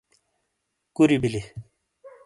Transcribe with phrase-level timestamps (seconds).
[0.95, 1.41] کُوری بلی۔